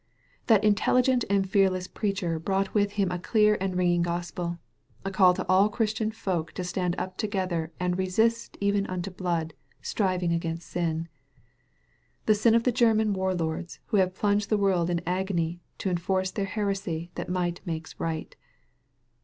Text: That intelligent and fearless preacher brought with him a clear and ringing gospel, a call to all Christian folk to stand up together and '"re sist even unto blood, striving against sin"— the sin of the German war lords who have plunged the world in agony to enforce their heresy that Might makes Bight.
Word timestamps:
That 0.47 0.63
intelligent 0.63 1.25
and 1.29 1.47
fearless 1.47 1.85
preacher 1.87 2.39
brought 2.39 2.73
with 2.73 2.93
him 2.93 3.11
a 3.11 3.19
clear 3.19 3.55
and 3.61 3.77
ringing 3.77 4.01
gospel, 4.01 4.57
a 5.05 5.11
call 5.11 5.35
to 5.35 5.45
all 5.47 5.69
Christian 5.69 6.09
folk 6.09 6.53
to 6.53 6.63
stand 6.63 6.95
up 6.97 7.17
together 7.17 7.71
and 7.79 7.99
'"re 7.99 8.09
sist 8.09 8.57
even 8.59 8.87
unto 8.87 9.11
blood, 9.11 9.53
striving 9.79 10.33
against 10.33 10.67
sin"— 10.67 11.07
the 12.25 12.33
sin 12.33 12.55
of 12.55 12.63
the 12.63 12.71
German 12.71 13.13
war 13.13 13.35
lords 13.35 13.79
who 13.89 13.97
have 13.97 14.15
plunged 14.15 14.49
the 14.49 14.57
world 14.57 14.89
in 14.89 15.01
agony 15.05 15.61
to 15.77 15.91
enforce 15.91 16.31
their 16.31 16.45
heresy 16.45 17.11
that 17.13 17.29
Might 17.29 17.61
makes 17.63 17.93
Bight. 17.93 18.35